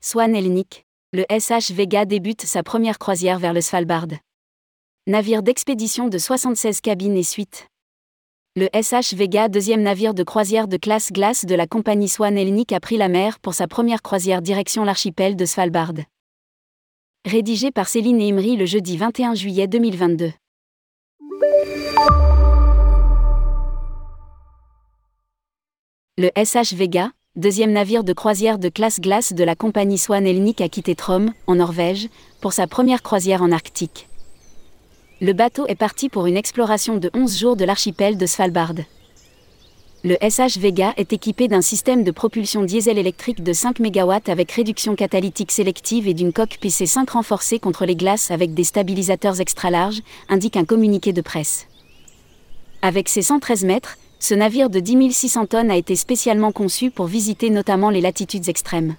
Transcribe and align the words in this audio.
Swan 0.00 0.32
Hellenic, 0.36 0.86
le 1.12 1.24
SH 1.28 1.72
Vega 1.72 2.04
débute 2.04 2.42
sa 2.42 2.62
première 2.62 3.00
croisière 3.00 3.40
vers 3.40 3.52
le 3.52 3.60
Svalbard. 3.60 4.06
Navire 5.08 5.42
d'expédition 5.42 6.06
de 6.06 6.18
76 6.18 6.80
cabines 6.80 7.16
et 7.16 7.24
suites. 7.24 7.66
Le 8.54 8.68
SH 8.72 9.16
Vega, 9.16 9.48
deuxième 9.48 9.82
navire 9.82 10.14
de 10.14 10.22
croisière 10.22 10.68
de 10.68 10.76
classe 10.76 11.10
glace 11.10 11.46
de 11.46 11.54
la 11.56 11.66
compagnie 11.66 12.08
Swan 12.08 12.38
Hellenic, 12.38 12.72
a 12.72 12.78
pris 12.78 12.96
la 12.96 13.08
mer 13.08 13.40
pour 13.40 13.54
sa 13.54 13.66
première 13.66 14.02
croisière 14.02 14.40
direction 14.40 14.84
l'archipel 14.84 15.34
de 15.34 15.44
Svalbard. 15.44 15.94
Rédigé 17.24 17.72
par 17.72 17.88
Céline 17.88 18.22
Imri 18.22 18.56
le 18.56 18.66
jeudi 18.66 18.96
21 18.96 19.34
juillet 19.34 19.66
2022. 19.66 20.30
Le 26.18 26.30
SH 26.36 26.74
Vega, 26.74 27.10
deuxième 27.38 27.70
navire 27.70 28.02
de 28.02 28.12
croisière 28.12 28.58
de 28.58 28.68
classe 28.68 29.00
glace 29.00 29.32
de 29.32 29.44
la 29.44 29.54
compagnie 29.54 29.96
Swan 29.96 30.26
Hellenic 30.26 30.60
a 30.60 30.68
quitté 30.68 30.96
Trom, 30.96 31.32
en 31.46 31.54
Norvège, 31.54 32.08
pour 32.40 32.52
sa 32.52 32.66
première 32.66 33.00
croisière 33.00 33.42
en 33.42 33.52
Arctique. 33.52 34.08
Le 35.20 35.32
bateau 35.32 35.64
est 35.68 35.76
parti 35.76 36.08
pour 36.08 36.26
une 36.26 36.36
exploration 36.36 36.96
de 36.96 37.10
11 37.14 37.38
jours 37.38 37.56
de 37.56 37.64
l'archipel 37.64 38.18
de 38.18 38.26
Svalbard. 38.26 38.74
Le 40.02 40.16
SH 40.20 40.58
Vega 40.58 40.94
est 40.96 41.12
équipé 41.12 41.46
d'un 41.46 41.62
système 41.62 42.02
de 42.02 42.10
propulsion 42.10 42.64
diesel 42.64 42.98
électrique 42.98 43.44
de 43.44 43.52
5 43.52 43.78
MW 43.78 44.14
avec 44.26 44.50
réduction 44.50 44.96
catalytique 44.96 45.52
sélective 45.52 46.08
et 46.08 46.14
d'une 46.14 46.32
coque 46.32 46.58
PC5 46.60 47.08
renforcée 47.08 47.60
contre 47.60 47.86
les 47.86 47.96
glaces 47.96 48.32
avec 48.32 48.52
des 48.52 48.64
stabilisateurs 48.64 49.40
extra 49.40 49.70
larges, 49.70 50.02
indique 50.28 50.56
un 50.56 50.64
communiqué 50.64 51.12
de 51.12 51.20
presse. 51.20 51.68
Avec 52.82 53.08
ses 53.08 53.22
113 53.22 53.64
mètres, 53.64 53.96
ce 54.20 54.34
navire 54.34 54.68
de 54.68 54.80
10 54.80 55.12
600 55.12 55.46
tonnes 55.46 55.70
a 55.70 55.76
été 55.76 55.94
spécialement 55.94 56.52
conçu 56.52 56.90
pour 56.90 57.06
visiter 57.06 57.50
notamment 57.50 57.90
les 57.90 58.00
latitudes 58.00 58.48
extrêmes. 58.48 58.96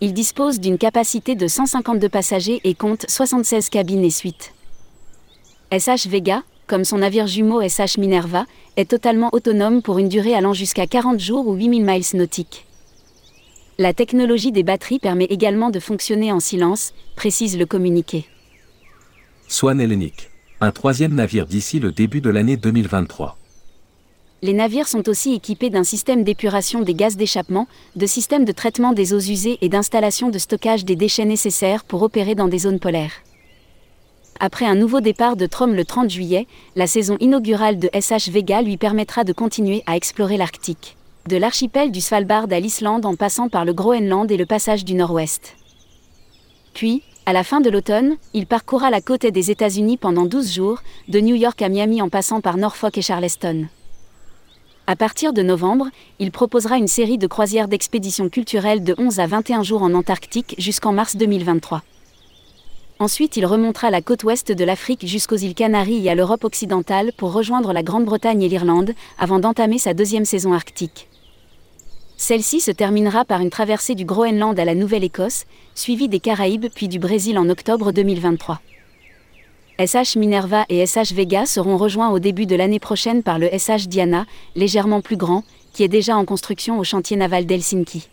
Il 0.00 0.12
dispose 0.12 0.60
d'une 0.60 0.78
capacité 0.78 1.34
de 1.34 1.48
152 1.48 2.08
passagers 2.08 2.60
et 2.64 2.74
compte 2.74 3.06
76 3.08 3.68
cabines 3.68 4.04
et 4.04 4.10
suites. 4.10 4.52
SH 5.72 6.06
Vega, 6.08 6.42
comme 6.66 6.84
son 6.84 6.98
navire 6.98 7.26
jumeau 7.26 7.66
SH 7.66 7.98
Minerva, 7.98 8.46
est 8.76 8.90
totalement 8.90 9.30
autonome 9.32 9.82
pour 9.82 9.98
une 9.98 10.08
durée 10.08 10.34
allant 10.34 10.52
jusqu'à 10.52 10.86
40 10.86 11.18
jours 11.18 11.48
ou 11.48 11.54
8000 11.54 11.84
miles 11.84 12.04
nautiques. 12.14 12.66
La 13.78 13.92
technologie 13.92 14.52
des 14.52 14.62
batteries 14.62 14.98
permet 14.98 15.24
également 15.24 15.70
de 15.70 15.80
fonctionner 15.80 16.30
en 16.30 16.40
silence, 16.40 16.94
précise 17.14 17.58
le 17.58 17.66
communiqué. 17.66 18.26
Swan 19.48 19.80
Hellenic, 19.80 20.30
un 20.60 20.72
troisième 20.72 21.14
navire 21.14 21.46
d'ici 21.46 21.80
le 21.80 21.92
début 21.92 22.20
de 22.20 22.30
l'année 22.30 22.56
2023 22.56 23.36
les 24.46 24.52
navires 24.52 24.86
sont 24.86 25.08
aussi 25.08 25.34
équipés 25.34 25.70
d'un 25.70 25.82
système 25.82 26.22
d'épuration 26.22 26.80
des 26.80 26.94
gaz 26.94 27.16
d'échappement, 27.16 27.66
de 27.96 28.06
systèmes 28.06 28.44
de 28.44 28.52
traitement 28.52 28.92
des 28.92 29.12
eaux 29.12 29.18
usées 29.18 29.58
et 29.60 29.68
d'installation 29.68 30.28
de 30.28 30.38
stockage 30.38 30.84
des 30.84 30.94
déchets 30.94 31.24
nécessaires 31.24 31.82
pour 31.82 32.02
opérer 32.02 32.36
dans 32.36 32.46
des 32.46 32.60
zones 32.60 32.78
polaires. 32.78 33.24
Après 34.38 34.64
un 34.64 34.76
nouveau 34.76 35.00
départ 35.00 35.34
de 35.34 35.46
Trom 35.46 35.74
le 35.74 35.84
30 35.84 36.10
juillet, 36.10 36.46
la 36.76 36.86
saison 36.86 37.16
inaugurale 37.18 37.80
de 37.80 37.90
SH 37.92 38.30
Vega 38.30 38.62
lui 38.62 38.76
permettra 38.76 39.24
de 39.24 39.32
continuer 39.32 39.82
à 39.86 39.96
explorer 39.96 40.36
l'Arctique. 40.36 40.96
De 41.26 41.36
l'archipel 41.36 41.90
du 41.90 42.00
Svalbard 42.00 42.46
à 42.52 42.60
l'Islande 42.60 43.04
en 43.04 43.16
passant 43.16 43.48
par 43.48 43.64
le 43.64 43.72
Groenland 43.72 44.30
et 44.30 44.36
le 44.36 44.46
passage 44.46 44.84
du 44.84 44.94
Nord-Ouest. 44.94 45.56
Puis, 46.72 47.02
à 47.24 47.32
la 47.32 47.42
fin 47.42 47.60
de 47.60 47.68
l'automne, 47.70 48.16
il 48.32 48.46
parcourra 48.46 48.90
la 48.90 49.00
côte 49.00 49.26
des 49.26 49.50
États-Unis 49.50 49.96
pendant 49.96 50.24
12 50.24 50.52
jours, 50.52 50.82
de 51.08 51.18
New 51.18 51.34
York 51.34 51.60
à 51.62 51.68
Miami 51.68 52.00
en 52.00 52.10
passant 52.10 52.40
par 52.40 52.58
Norfolk 52.58 52.96
et 52.96 53.02
Charleston. 53.02 53.66
À 54.88 54.94
partir 54.94 55.32
de 55.32 55.42
novembre, 55.42 55.88
il 56.20 56.30
proposera 56.30 56.76
une 56.76 56.86
série 56.86 57.18
de 57.18 57.26
croisières 57.26 57.66
d'expéditions 57.66 58.28
culturelles 58.28 58.84
de 58.84 58.94
11 58.96 59.18
à 59.18 59.26
21 59.26 59.64
jours 59.64 59.82
en 59.82 59.92
Antarctique 59.94 60.54
jusqu'en 60.58 60.92
mars 60.92 61.16
2023. 61.16 61.82
Ensuite, 63.00 63.36
il 63.36 63.46
remontera 63.46 63.90
la 63.90 64.00
côte 64.00 64.22
ouest 64.22 64.52
de 64.52 64.64
l'Afrique 64.64 65.04
jusqu'aux 65.04 65.36
îles 65.36 65.56
Canaries 65.56 66.06
et 66.06 66.10
à 66.10 66.14
l'Europe 66.14 66.44
occidentale 66.44 67.10
pour 67.16 67.32
rejoindre 67.32 67.72
la 67.72 67.82
Grande-Bretagne 67.82 68.42
et 68.42 68.48
l'Irlande, 68.48 68.92
avant 69.18 69.40
d'entamer 69.40 69.78
sa 69.78 69.92
deuxième 69.92 70.24
saison 70.24 70.52
arctique. 70.52 71.08
Celle-ci 72.16 72.60
se 72.60 72.70
terminera 72.70 73.24
par 73.24 73.40
une 73.40 73.50
traversée 73.50 73.96
du 73.96 74.04
Groenland 74.04 74.58
à 74.58 74.64
la 74.64 74.76
Nouvelle-Écosse, 74.76 75.46
suivie 75.74 76.08
des 76.08 76.20
Caraïbes 76.20 76.66
puis 76.72 76.86
du 76.86 77.00
Brésil 77.00 77.38
en 77.38 77.50
octobre 77.50 77.90
2023. 77.90 78.60
SH 79.78 80.16
Minerva 80.16 80.64
et 80.70 80.86
SH 80.86 81.12
Vega 81.12 81.44
seront 81.44 81.76
rejoints 81.76 82.08
au 82.08 82.18
début 82.18 82.46
de 82.46 82.56
l'année 82.56 82.80
prochaine 82.80 83.22
par 83.22 83.38
le 83.38 83.46
SH 83.46 83.88
Diana, 83.88 84.24
légèrement 84.54 85.02
plus 85.02 85.18
grand, 85.18 85.44
qui 85.74 85.82
est 85.82 85.88
déjà 85.88 86.16
en 86.16 86.24
construction 86.24 86.78
au 86.78 86.84
chantier 86.84 87.18
naval 87.18 87.44
d'Helsinki. 87.44 88.08